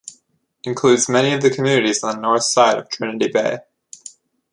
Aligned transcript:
Includes 0.63 1.07
many 1.09 1.31
of 1.31 1.41
the 1.43 1.51
communities 1.51 2.01
on 2.03 2.15
the 2.15 2.21
north 2.21 2.41
side 2.41 2.79
of 2.79 2.89
Trinity 2.89 3.27
Bay. 3.31 3.59